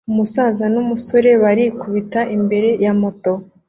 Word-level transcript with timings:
Umusaza 0.11 0.65
numusore 0.73 1.29
barikubita 1.43 2.21
imbere 2.37 2.69
ya 2.83 2.93
moto 3.01 3.31